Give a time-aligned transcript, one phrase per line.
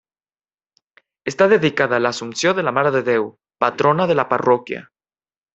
[1.31, 3.31] Està dedicada a l'Assumpció de la Mare de Déu,
[3.67, 4.85] patrona de la parròquia.